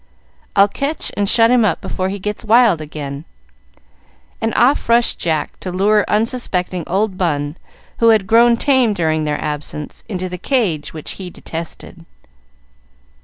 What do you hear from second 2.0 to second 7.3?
he gets wild again;" and off rushed Jack to lure unsuspecting old